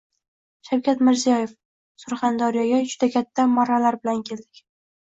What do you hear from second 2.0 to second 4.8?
Surxondaryoga juda katta marralar bilan keldik